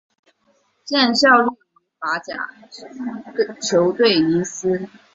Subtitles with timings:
[0.83, 2.49] 现效力于法甲
[3.61, 4.89] 球队尼斯。